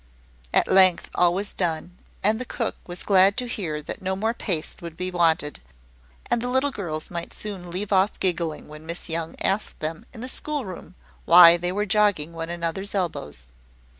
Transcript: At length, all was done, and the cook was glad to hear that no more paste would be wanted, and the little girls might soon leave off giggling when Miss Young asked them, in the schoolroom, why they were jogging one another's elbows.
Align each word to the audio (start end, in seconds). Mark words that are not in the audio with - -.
At 0.51 0.67
length, 0.67 1.11
all 1.13 1.31
was 1.31 1.53
done, 1.53 1.95
and 2.23 2.41
the 2.41 2.43
cook 2.43 2.75
was 2.87 3.03
glad 3.03 3.37
to 3.37 3.45
hear 3.45 3.83
that 3.83 4.01
no 4.01 4.15
more 4.15 4.33
paste 4.33 4.81
would 4.81 4.97
be 4.97 5.11
wanted, 5.11 5.59
and 6.25 6.41
the 6.41 6.49
little 6.49 6.71
girls 6.71 7.11
might 7.11 7.33
soon 7.33 7.69
leave 7.69 7.93
off 7.93 8.19
giggling 8.19 8.67
when 8.67 8.87
Miss 8.87 9.09
Young 9.09 9.35
asked 9.41 9.79
them, 9.79 10.07
in 10.11 10.21
the 10.21 10.27
schoolroom, 10.27 10.95
why 11.25 11.55
they 11.55 11.71
were 11.71 11.85
jogging 11.85 12.33
one 12.33 12.49
another's 12.49 12.95
elbows. 12.95 13.49